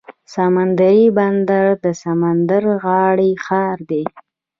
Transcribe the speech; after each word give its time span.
سمندري 0.33 1.03
بندر 1.17 1.67
د 1.83 1.85
سمندر 2.03 2.63
غاړې 2.83 3.31
ښار 3.45 3.77
دی. 3.89 4.03